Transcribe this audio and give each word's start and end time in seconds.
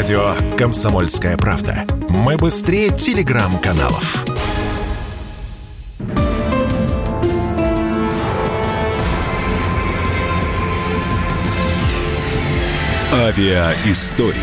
Радио 0.00 0.34
«Комсомольская 0.56 1.36
правда». 1.36 1.84
Мы 2.08 2.38
быстрее 2.38 2.88
телеграм-каналов. 2.88 4.24
Авиаистории. 13.12 14.40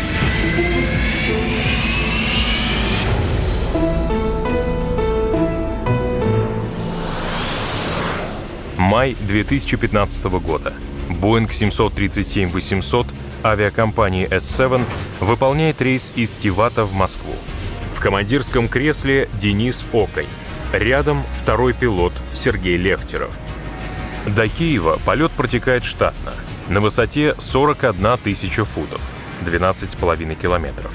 Май 8.76 9.16
2015 9.26 10.24
года. 10.40 10.72
Boeing 11.20 11.48
737-800 11.48 13.08
авиакомпании 13.44 14.28
S7 14.28 14.84
выполняет 15.20 15.80
рейс 15.82 16.12
из 16.16 16.30
Тивата 16.32 16.84
в 16.84 16.92
Москву. 16.92 17.34
В 17.94 18.00
командирском 18.00 18.68
кресле 18.68 19.28
Денис 19.34 19.84
Окой. 19.92 20.26
Рядом 20.72 21.22
второй 21.34 21.72
пилот 21.72 22.12
Сергей 22.32 22.76
Лехтеров. 22.76 23.36
До 24.26 24.46
Киева 24.48 25.00
полет 25.04 25.32
протекает 25.32 25.84
штатно, 25.84 26.32
на 26.68 26.80
высоте 26.80 27.34
41 27.38 28.18
тысяча 28.18 28.64
футов, 28.64 29.00
12,5 29.46 30.34
километров. 30.34 30.92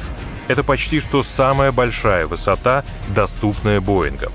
Это 0.47 0.63
почти 0.63 0.99
что 0.99 1.23
самая 1.23 1.71
большая 1.71 2.27
высота, 2.27 2.83
доступная 3.15 3.81
Боингом. 3.81 4.31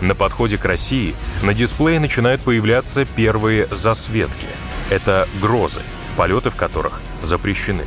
На 0.00 0.14
подходе 0.14 0.58
к 0.58 0.64
России 0.64 1.14
на 1.42 1.54
дисплее 1.54 2.00
начинают 2.00 2.42
появляться 2.42 3.04
первые 3.04 3.66
засветки. 3.70 4.48
Это 4.90 5.28
грозы, 5.40 5.80
полеты 6.16 6.50
в 6.50 6.56
которых 6.56 7.00
запрещены. 7.22 7.84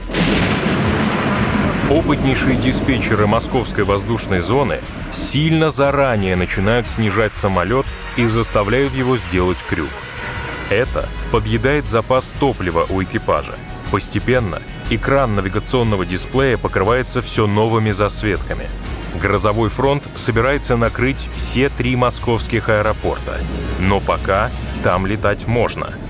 Опытнейшие 1.89 2.57
диспетчеры 2.57 3.27
московской 3.27 3.83
воздушной 3.83 4.41
зоны 4.41 4.79
сильно 5.13 5.69
заранее 5.69 6.35
начинают 6.35 6.87
снижать 6.87 7.35
самолет 7.35 7.85
и 8.17 8.25
заставляют 8.25 8.93
его 8.93 9.17
сделать 9.17 9.63
крюк. 9.69 9.89
Это 10.71 11.07
подъедает 11.31 11.85
запас 11.85 12.33
топлива 12.39 12.87
у 12.89 13.03
экипажа. 13.03 13.53
Постепенно 13.91 14.63
экран 14.89 15.35
навигационного 15.35 16.07
дисплея 16.07 16.57
покрывается 16.57 17.21
все 17.21 17.45
новыми 17.45 17.91
засветками. 17.91 18.67
Грозовой 19.21 19.69
фронт 19.69 20.03
собирается 20.15 20.77
накрыть 20.77 21.29
все 21.35 21.69
три 21.69 21.95
московских 21.95 22.67
аэропорта. 22.67 23.37
Но 23.79 23.99
пока 23.99 24.49
там 24.83 25.05
летать 25.05 25.45
можно– 25.45 25.93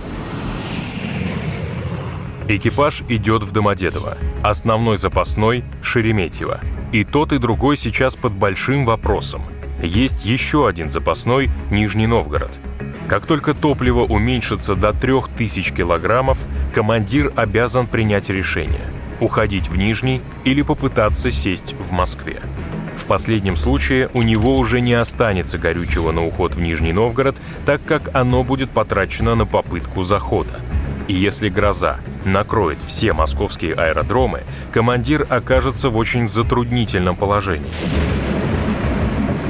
Экипаж 2.48 3.02
идет 3.10 3.42
в 3.42 3.52
Домодедово. 3.52 4.18
Основной 4.44 4.98
запасной– 4.98 5.64
Шереметьево. 5.82 6.60
И 6.92 7.04
тот, 7.04 7.34
и 7.34 7.40
другой 7.40 7.76
сейчас 7.76 8.16
под 8.16 8.34
большим 8.34 8.86
вопросом. 8.86 9.42
Есть 9.82 10.26
еще 10.26 10.68
один 10.68 10.92
запасной– 10.92 11.50
Нижний 11.72 12.06
Новгород. 12.06 12.52
Как 13.08 13.26
только 13.26 13.56
топливо 13.56 14.02
уменьшится 14.02 14.76
до 14.76 14.94
3000 14.94 15.74
килограммов, 15.74 16.38
командир 16.72 17.34
обязан 17.36 17.88
принять 17.88 18.30
решение– 18.30 18.86
уходить 19.20 19.68
в 19.68 19.76
Нижний 19.76 20.22
или 20.44 20.62
попытаться 20.62 21.32
сесть 21.32 21.74
в 21.74 21.92
Москве. 21.94 22.42
В 22.96 23.06
последнем 23.06 23.56
случае 23.56 24.10
у 24.14 24.22
него 24.22 24.58
уже 24.58 24.82
не 24.82 24.94
останется 24.94 25.58
горючего 25.58 26.12
на 26.12 26.24
уход 26.24 26.54
в 26.54 26.62
Нижний 26.62 26.94
Новгород, 26.94 27.36
так 27.66 27.82
как 27.86 28.16
оно 28.16 28.44
будет 28.44 28.70
потрачено 28.70 29.34
на 29.34 29.48
попытку 29.48 30.04
захода. 30.04 30.60
И 31.08 31.14
если 31.14 31.50
гроза 31.50 31.98
накроет 32.26 32.80
все 32.82 33.14
московские 33.14 33.74
аэродромы, 33.74 34.42
командир 34.72 35.26
окажется 35.30 35.90
в 35.90 35.98
очень 35.98 36.28
затруднительном 36.28 37.16
положении. 37.16 37.70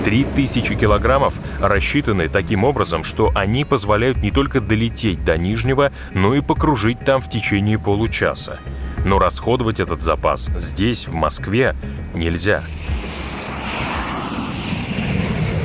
3000 0.06 0.76
килограммов 0.76 1.34
рассчитаны 1.60 2.28
таким 2.28 2.64
образом, 2.64 3.04
что 3.04 3.32
они 3.34 3.66
позволяют 3.66 4.18
не 4.18 4.30
только 4.30 4.62
долететь 4.62 5.26
до 5.26 5.36
Нижнего, 5.36 5.92
но 6.14 6.36
и 6.36 6.42
покружить 6.42 7.00
там 7.00 7.22
в 7.22 7.30
течение 7.30 7.80
получаса. 7.80 8.60
Но 9.04 9.18
расходовать 9.18 9.80
этот 9.80 10.04
запас 10.04 10.50
здесь, 10.58 11.08
в 11.08 11.14
Москве, 11.14 11.76
нельзя. 12.14 12.64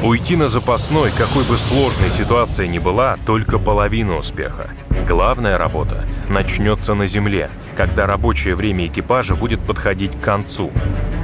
Уйти 0.03 0.35
на 0.35 0.49
запасной, 0.49 1.11
какой 1.11 1.45
бы 1.45 1.57
сложной 1.57 2.09
ситуация 2.09 2.67
ни 2.67 2.79
была, 2.79 3.19
только 3.27 3.59
половина 3.59 4.17
успеха. 4.17 4.71
Главная 5.07 5.59
работа 5.59 6.07
начнется 6.31 6.95
на 6.95 7.07
земле, 7.07 7.51
когда 7.77 8.07
рабочее 8.07 8.55
время 8.55 8.87
экипажа 8.87 9.35
будет 9.35 9.61
подходить 9.61 10.19
к 10.19 10.25
концу. 10.25 10.71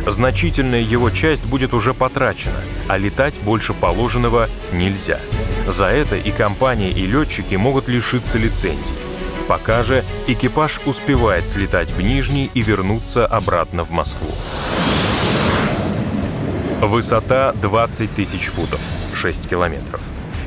Значительная 0.07 0.83
его 0.83 1.09
часть 1.09 1.47
будет 1.47 1.73
уже 1.73 1.95
потрачена, 1.95 2.61
а 2.87 2.99
летать 2.99 3.41
больше 3.41 3.73
положенного 3.73 4.47
нельзя. 4.75 5.21
За 5.67 5.87
это 5.87 6.17
и 6.17 6.31
компания, 6.31 6.91
и 6.91 7.07
летчики 7.07 7.55
могут 7.55 7.89
лишиться 7.89 8.37
лицензий. 8.37 8.95
Пока 9.49 9.85
же 9.85 10.05
экипаж 10.27 10.81
успевает 10.85 11.49
слетать 11.49 11.91
в 11.91 12.03
Нижний 12.03 12.51
и 12.53 12.61
вернуться 12.61 13.27
обратно 13.27 13.85
в 13.85 13.91
Москву. 13.91 14.33
Высота 16.81 17.55
20 17.55 18.15
тысяч 18.15 18.49
футов, 18.49 18.81
6 19.15 19.49
километров. 19.49 20.03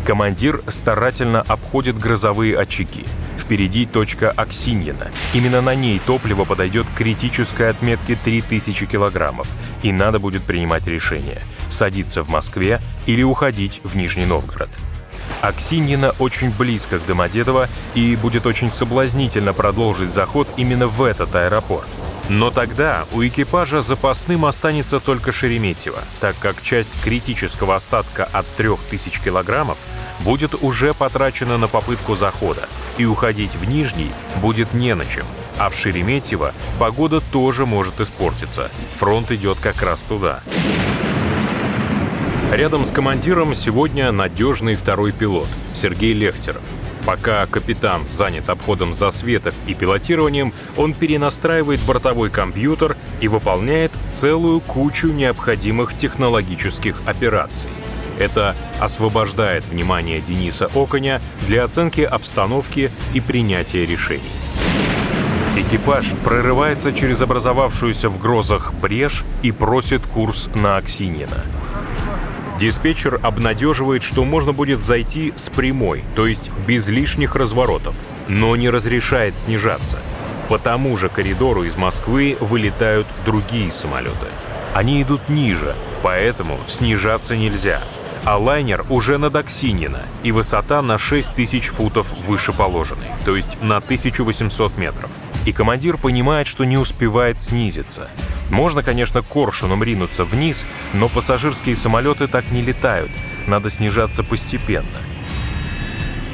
Командир 0.06 0.62
старательно 0.68 1.42
обходит 1.42 1.98
грозовые 1.98 2.56
очаги. 2.56 3.04
Впереди 3.40 3.88
точка 3.88 4.30
Аксиньина. 4.30 5.08
Именно 5.34 5.62
на 5.62 5.74
ней 5.74 6.00
топливо 6.00 6.46
подойдет 6.46 6.86
к 6.86 6.98
критической 7.00 7.72
отметке 7.72 8.16
3000 8.24 8.86
килограммов, 8.86 9.48
и 9.82 9.92
надо 9.92 10.20
будет 10.20 10.44
принимать 10.44 10.86
решение– 10.86 11.42
садиться 11.72 12.22
в 12.22 12.30
Москве 12.30 12.80
или 13.08 13.24
уходить 13.24 13.82
в 13.84 13.96
Нижний 13.96 14.26
Новгород. 14.26 14.70
Аксиньина 15.42 16.14
очень 16.20 16.52
близко 16.52 17.00
к 17.00 17.06
Домодедово, 17.08 17.68
и 17.96 18.16
будет 18.16 18.46
очень 18.46 18.72
соблазнительно 18.72 19.54
продолжить 19.54 20.14
заход 20.14 20.48
именно 20.58 20.88
в 20.88 21.02
этот 21.02 21.36
аэропорт. 21.36 21.88
Но 22.30 22.52
тогда 22.52 23.06
у 23.12 23.26
экипажа 23.26 23.82
запасным 23.82 24.46
останется 24.46 25.00
только 25.00 25.32
Шереметьево, 25.32 25.98
так 26.20 26.36
как 26.40 26.62
часть 26.62 27.02
критического 27.04 27.76
остатка 27.76 28.30
от 28.32 28.46
3000 28.56 29.20
килограммов 29.24 29.80
будет 30.20 30.54
уже 30.62 30.94
потрачена 30.94 31.58
на 31.58 31.68
попытку 31.68 32.16
захода, 32.16 32.70
и 33.00 33.06
уходить 33.06 33.56
в 33.56 33.68
Нижний 33.68 34.12
будет 34.44 34.76
не 34.76 34.94
на 34.94 35.06
чем. 35.08 35.26
А 35.58 35.70
в 35.70 35.76
Шереметьево 35.76 36.54
погода 36.78 37.20
тоже 37.20 37.66
может 37.66 38.00
испортиться. 38.00 38.70
Фронт 39.00 39.32
идет 39.32 39.58
как 39.60 39.82
раз 39.82 40.00
туда. 40.08 40.42
Рядом 42.54 42.86
с 42.86 42.92
командиром 42.92 43.56
сегодня 43.56 44.12
надежный 44.12 44.76
второй 44.76 45.14
пилот 45.14 45.50
Сергей 45.74 46.14
Лехтеров– 46.14 46.62
Пока 47.10 47.48
капитан 47.48 48.04
занят 48.08 48.52
обходом 48.52 48.94
засветок 48.94 49.56
и 49.66 49.74
пилотированием, 49.74 50.54
он 50.78 50.94
перенастраивает 50.94 51.82
бортовой 51.82 52.30
компьютер 52.30 52.96
и 53.20 53.28
выполняет 53.28 53.92
целую 54.12 54.60
кучу 54.60 55.08
необходимых 55.08 55.98
технологических 55.98 57.02
операций. 57.08 57.72
Это 58.20 58.56
освобождает 58.80 59.66
внимание 59.66 60.20
Дениса 60.20 60.70
Оконя 60.76 61.20
для 61.48 61.64
оценки 61.64 62.02
обстановки 62.02 62.92
и 63.16 63.22
принятия 63.22 63.88
решений. 63.88 64.22
Экипаж 65.58 66.12
прорывается 66.24 66.94
через 66.94 67.24
образовавшуюся 67.24 68.10
в 68.10 68.20
грозах 68.20 68.72
брешь 68.76 69.24
и 69.42 69.52
просит 69.52 70.04
курс 70.04 70.48
на 70.54 70.78
Аксинина. 70.78 71.44
Диспетчер 72.60 73.22
обнадеживает, 73.24 74.04
что 74.04 74.26
можно 74.26 74.52
будет 74.52 74.84
зайти 74.84 75.34
с 75.38 75.50
прямой, 75.50 76.04
то 76.14 76.26
есть 76.26 76.52
без 76.68 76.90
лишних 76.90 77.36
разворотов, 77.38 77.96
но 78.28 78.58
не 78.58 78.70
разрешает 78.70 79.38
снижаться. 79.38 79.98
По 80.50 80.60
тому 80.60 80.98
же 80.98 81.08
коридору 81.08 81.64
из 81.64 81.78
Москвы 81.78 82.36
вылетают 82.42 83.08
другие 83.26 83.72
самолеты. 83.72 84.28
Они 84.74 85.02
идут 85.02 85.30
ниже, 85.30 85.74
поэтому 86.04 86.60
снижаться 86.68 87.38
нельзя. 87.38 87.82
А 88.26 88.38
лайнер 88.38 88.84
уже 88.90 89.18
над 89.18 89.38
Оксинина, 89.38 90.02
и 90.24 90.34
высота 90.34 90.82
на 90.82 90.98
6000 90.98 91.68
футов 91.68 92.08
выше 92.28 92.52
положенной, 92.52 93.08
то 93.24 93.38
есть 93.38 93.58
на 93.62 93.78
1800 93.78 94.78
метров. 94.78 95.10
И 95.46 95.54
командир 95.54 95.96
понимает, 95.96 96.46
что 96.46 96.66
не 96.66 96.78
успевает 96.78 97.40
снизиться. 97.40 98.10
Можно, 98.50 98.84
конечно, 98.84 99.22
коршуном 99.22 99.84
ринуться 99.84 100.24
вниз, 100.26 100.66
но 100.94 101.10
пассажирские 101.10 101.76
самолеты 101.76 102.28
так 102.28 102.52
не 102.52 102.62
летают. 102.62 103.12
Надо 103.48 103.70
снижаться 103.70 104.24
постепенно. 104.24 105.00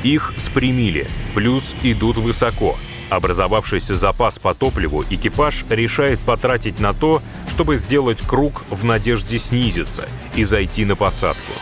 Их 0.04 0.34
спрямили, 0.38 1.10
плюс 1.34 1.76
идут 1.84 2.18
высоко. 2.18 2.78
Образовавшийся 3.10 3.96
запас 3.96 4.40
по 4.40 4.54
топливу 4.54 5.04
экипаж 5.10 5.66
решает 5.70 6.20
потратить 6.20 6.80
на 6.80 6.94
то, 6.94 7.22
чтобы 7.50 7.76
сделать 7.76 8.22
круг 8.22 8.64
в 8.70 8.84
надежде 8.84 9.38
снизиться 9.40 10.08
и 10.36 10.44
зайти 10.44 10.86
на 10.86 10.96
посадку. 10.96 11.54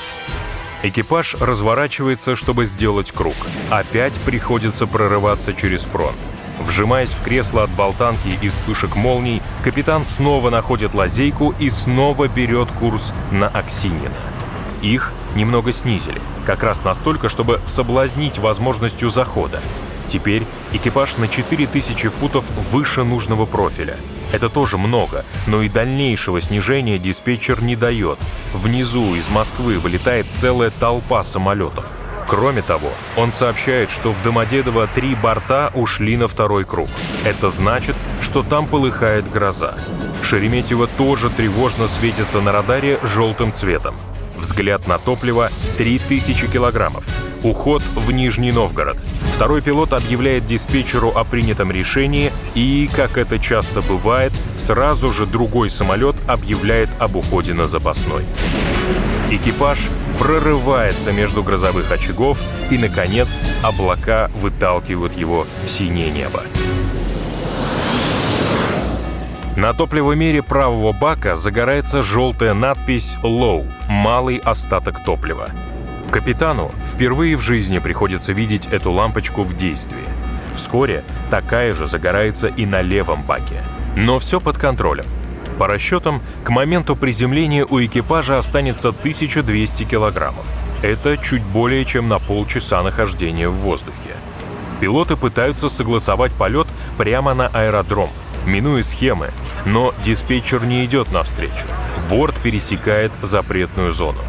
Экипаж 0.83 1.35
разворачивается, 1.35 2.35
чтобы 2.35 2.65
сделать 2.65 3.11
круг. 3.11 3.35
Опять 3.69 4.13
приходится 4.21 4.85
прорываться 4.87 5.53
через 5.53 5.81
фронт. 5.81 6.17
Вжимаясь 6.65 7.11
в 7.11 7.21
кресло 7.21 7.63
от 7.63 7.69
болтанки 7.71 8.37
и 8.41 8.49
вспышек 8.49 8.95
молний, 8.95 9.41
капитан 9.63 10.05
снова 10.05 10.49
находит 10.49 10.93
лазейку 10.93 11.53
и 11.59 11.69
снова 11.69 12.27
берет 12.27 12.69
курс 12.71 13.13
на 13.31 13.47
Аксинина. 13.47 14.09
Их 14.81 15.11
немного 15.35 15.73
снизили, 15.73 16.21
как 16.45 16.63
раз 16.63 16.83
настолько, 16.83 17.27
чтобы 17.27 17.61
соблазнить 17.65 18.37
возможностью 18.37 19.09
захода. 19.09 19.61
Теперь 20.07 20.43
экипаж 20.71 21.17
на 21.17 21.27
4000 21.27 22.09
футов 22.09 22.45
выше 22.71 23.03
нужного 23.03 23.45
профиля. 23.45 23.97
Это 24.31 24.49
тоже 24.49 24.77
много, 24.77 25.25
но 25.47 25.61
и 25.61 25.69
дальнейшего 25.69 26.39
снижения 26.39 26.97
диспетчер 26.97 27.61
не 27.61 27.75
дает. 27.75 28.19
Внизу 28.53 29.15
из 29.15 29.27
Москвы 29.29 29.79
вылетает 29.79 30.27
целая 30.27 30.69
толпа 30.69 31.23
самолетов. 31.23 31.85
Кроме 32.27 32.61
того, 32.61 32.89
он 33.17 33.31
сообщает, 33.31 33.89
что 33.89 34.11
в 34.11 34.21
Домодедово 34.23 34.87
три 34.87 35.15
борта 35.15 35.71
ушли 35.73 36.17
на 36.17 36.27
второй 36.27 36.63
круг. 36.65 36.89
Это 37.25 37.49
значит, 37.49 37.95
что 38.21 38.43
там 38.43 38.67
полыхает 38.67 39.29
гроза. 39.29 39.75
Шереметьево 40.23 40.87
тоже 40.87 41.29
тревожно 41.29 41.87
светится 41.87 42.41
на 42.41 42.51
радаре 42.51 42.99
желтым 43.03 43.51
цветом. 43.53 43.95
Взгляд 44.37 44.87
на 44.87 44.97
топливо— 44.97 45.49
3000 45.77 46.47
килограммов. 46.47 47.03
Уход 47.43 47.83
в 47.95 48.11
Нижний 48.11 48.51
Новгород. 48.51 48.97
Второй 49.35 49.61
пилот 49.61 49.93
объявляет 49.93 50.45
диспетчеру 50.45 51.09
о 51.09 51.23
принятом 51.23 51.71
решении 51.71 52.31
и, 52.55 52.89
как 52.95 53.17
это 53.17 53.39
часто 53.39 53.81
бывает, 53.81 54.31
сразу 54.57 55.09
же 55.09 55.25
другой 55.25 55.69
самолет 55.69 56.15
объявляет 56.27 56.89
об 56.99 57.15
уходе 57.15 57.53
на 57.53 57.65
запасной. 57.65 58.23
Экипаж 59.33 59.79
прорывается 60.19 61.11
между 61.11 61.41
грозовых 61.41 61.91
очагов 61.91 62.39
и, 62.69 62.77
наконец, 62.77 63.39
облака 63.63 64.29
выталкивают 64.35 65.17
его 65.17 65.47
в 65.65 65.69
синее 65.71 66.11
небо. 66.11 66.43
На 69.57 69.73
топливомере 69.73 70.43
правого 70.43 70.91
бака 70.91 71.35
загорается 71.35 72.03
желтая 72.03 72.53
надпись 72.53 73.17
«Low»— 73.23 73.67
«Малый 73.89 74.37
остаток 74.37 75.03
топлива». 75.03 75.49
Капитану 76.11 76.71
впервые 76.93 77.35
в 77.35 77.41
жизни 77.41 77.79
приходится 77.79 78.33
видеть 78.33 78.67
эту 78.67 78.91
лампочку 78.91 79.41
в 79.41 79.57
действии. 79.57 79.97
Вскоре 80.55 81.03
такая 81.31 81.73
же 81.73 81.87
загорается 81.87 82.49
и 82.49 82.67
на 82.67 82.83
левом 82.83 83.23
баке. 83.23 83.63
Но 83.95 84.19
все 84.19 84.39
под 84.39 84.59
контролем. 84.59 85.05
По 85.57 85.67
расчетам, 85.67 86.21
к 86.43 86.49
моменту 86.49 86.95
приземления 86.95 87.65
у 87.65 87.79
экипажа 87.79 88.37
останется 88.37 88.89
1200 88.89 89.83
килограммов. 89.83 90.45
Это 90.81 91.17
чуть 91.17 91.43
более 91.43 91.85
чем 91.85 92.09
на 92.09 92.19
полчаса 92.19 92.81
нахождения 92.83 93.47
в 93.47 93.53
воздухе. 93.53 94.15
Пилоты 94.79 95.15
пытаются 95.15 95.69
согласовать 95.69 96.33
полет 96.33 96.67
прямо 96.97 97.33
на 97.33 97.47
аэродром, 97.47 98.09
минуя 98.45 98.83
схемы, 98.83 99.29
но 99.65 99.93
диспетчер 100.03 100.65
не 100.65 100.83
идет 100.83 101.11
навстречу. 101.11 101.65
Борт 102.09 102.35
пересекает 102.41 103.11
запретную 103.21 103.93
зону. 103.93 104.19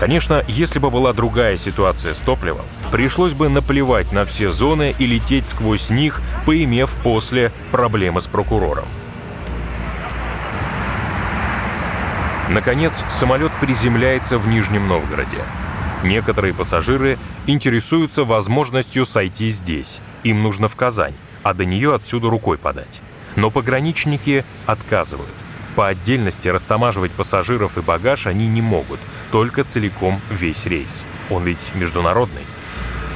Конечно, 0.00 0.42
если 0.48 0.80
бы 0.80 0.90
была 0.90 1.12
другая 1.12 1.56
ситуация 1.56 2.14
с 2.14 2.18
топливом, 2.18 2.64
пришлось 2.90 3.34
бы 3.34 3.48
наплевать 3.48 4.10
на 4.12 4.24
все 4.24 4.50
зоны 4.50 4.94
и 4.98 5.06
лететь 5.06 5.46
сквозь 5.46 5.90
них, 5.90 6.20
поимев 6.44 6.90
после 7.04 7.52
проблемы 7.70 8.20
с 8.20 8.26
прокурором. 8.26 8.86
Наконец, 12.48 13.02
самолет 13.08 13.52
приземляется 13.60 14.38
в 14.38 14.46
Нижнем 14.46 14.86
Новгороде. 14.86 15.38
Некоторые 16.02 16.52
пассажиры 16.52 17.18
интересуются 17.46 18.24
возможностью 18.24 19.06
сойти 19.06 19.48
здесь. 19.48 20.00
Им 20.22 20.42
нужно 20.42 20.68
в 20.68 20.76
Казань, 20.76 21.14
а 21.42 21.54
до 21.54 21.64
нее 21.64 21.94
отсюда 21.94 22.28
рукой 22.28 22.58
подать. 22.58 23.00
Но 23.36 23.50
пограничники 23.50 24.44
отказывают. 24.66 25.32
По 25.74 25.88
отдельности 25.88 26.48
растамаживать 26.48 27.12
пассажиров 27.12 27.78
и 27.78 27.80
багаж 27.80 28.26
они 28.26 28.46
не 28.46 28.62
могут, 28.62 29.00
только 29.32 29.64
целиком 29.64 30.20
весь 30.30 30.66
рейс. 30.66 31.04
Он 31.30 31.42
ведь 31.42 31.72
международный. 31.74 32.44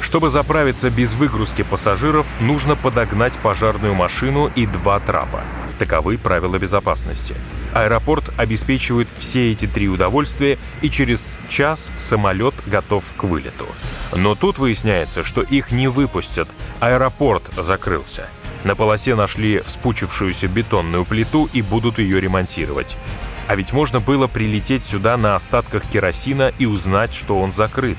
Чтобы 0.01 0.31
заправиться 0.31 0.91
без 0.91 1.15
выгрузки 1.15 1.63
пассажиров, 1.63 2.27
нужно 2.41 2.77
подогнать 2.77 3.37
пожарную 3.39 3.95
машину 3.95 4.51
и 4.55 4.67
два 4.67 4.99
трапа. 5.01 5.43
Таковы 5.79 6.19
правила 6.19 6.59
безопасности. 6.59 7.35
Аэропорт 7.73 8.33
обеспечивает 8.37 9.09
все 9.17 9.53
эти 9.53 9.67
три 9.67 9.89
удовольствия, 9.89 10.59
и 10.83 10.91
через 10.91 11.39
час 11.49 11.93
самолет 11.99 12.55
готов 12.67 13.05
к 13.17 13.25
вылету. 13.25 13.67
Но 14.15 14.35
тут 14.35 14.59
выясняется, 14.59 15.23
что 15.23 15.43
их 15.43 15.71
не 15.71 15.89
выпустят. 15.89 16.49
Аэропорт 16.81 17.45
закрылся. 17.57 18.29
На 18.65 18.75
полосе 18.75 19.15
нашли 19.15 19.61
вспучившуюся 19.61 20.49
бетонную 20.49 21.05
плиту 21.05 21.49
и 21.53 21.63
будут 21.63 21.99
ее 21.99 22.21
ремонтировать. 22.21 22.97
А 23.47 23.55
ведь 23.55 23.73
можно 23.73 24.01
было 24.01 24.27
прилететь 24.27 24.85
сюда 24.85 25.17
на 25.17 25.37
остатках 25.37 25.85
керосина 25.87 26.53
и 26.59 26.67
узнать, 26.67 27.15
что 27.15 27.41
он 27.41 27.53
закрыт. 27.53 27.97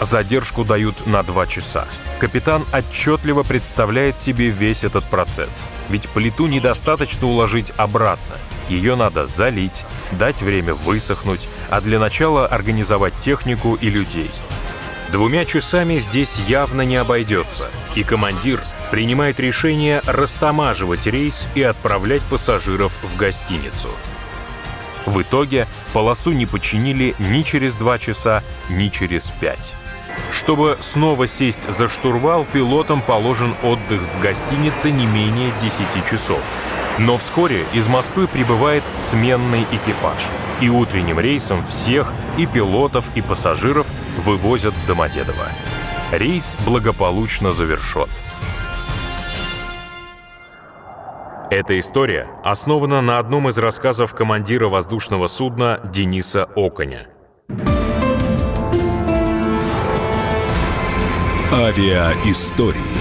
Задержку 0.00 0.64
дают 0.64 1.06
на 1.06 1.22
два 1.22 1.46
часа. 1.46 1.86
Капитан 2.18 2.64
отчетливо 2.72 3.42
представляет 3.42 4.18
себе 4.18 4.48
весь 4.48 4.84
этот 4.84 5.04
процесс. 5.04 5.64
Ведь 5.88 6.08
плиту 6.08 6.46
недостаточно 6.46 7.26
уложить 7.26 7.72
обратно. 7.76 8.36
Ее 8.68 8.96
надо 8.96 9.26
залить, 9.26 9.84
дать 10.12 10.40
время 10.40 10.74
высохнуть, 10.74 11.48
а 11.70 11.80
для 11.80 11.98
начала 11.98 12.46
организовать 12.46 13.16
технику 13.18 13.74
и 13.74 13.90
людей. 13.90 14.30
Двумя 15.12 15.44
часами 15.44 15.98
здесь 15.98 16.38
явно 16.48 16.82
не 16.82 16.96
обойдется, 16.96 17.70
и 17.94 18.02
командир 18.02 18.60
принимает 18.90 19.38
решение 19.38 20.00
растамаживать 20.06 21.06
рейс 21.06 21.46
и 21.54 21.62
отправлять 21.62 22.22
пассажиров 22.22 22.92
в 23.02 23.16
гостиницу. 23.16 23.90
В 25.06 25.20
итоге 25.20 25.66
полосу 25.92 26.32
не 26.32 26.46
починили 26.46 27.14
ни 27.18 27.42
через 27.42 27.74
два 27.74 27.98
часа, 27.98 28.42
ни 28.68 28.88
через 28.88 29.32
пять. 29.40 29.74
Чтобы 30.32 30.76
снова 30.80 31.26
сесть 31.26 31.70
за 31.70 31.88
штурвал, 31.88 32.44
пилотам 32.52 33.02
положен 33.02 33.54
отдых 33.62 34.00
в 34.00 34.20
гостинице 34.20 34.90
не 34.90 35.06
менее 35.06 35.52
10 35.60 36.08
часов. 36.10 36.40
Но 36.98 37.18
вскоре 37.18 37.66
из 37.72 37.88
Москвы 37.88 38.28
прибывает 38.28 38.84
сменный 38.96 39.66
экипаж, 39.72 40.22
и 40.60 40.68
утренним 40.68 41.18
рейсом 41.18 41.66
всех, 41.66 42.12
и 42.38 42.46
пилотов, 42.46 43.04
и 43.16 43.22
пассажиров, 43.22 43.86
вывозят 44.18 44.74
в 44.74 44.86
Домодедово. 44.86 45.48
Рейс 46.12 46.56
благополучно 46.64 47.50
завершен. 47.50 48.06
Эта 51.50 51.78
история 51.78 52.28
основана 52.42 53.00
на 53.00 53.18
одном 53.18 53.48
из 53.48 53.58
рассказов 53.58 54.14
командира 54.14 54.68
воздушного 54.68 55.26
судна 55.26 55.80
Дениса 55.92 56.48
Оконя. 56.56 57.06
Авиаистории. 61.54 62.93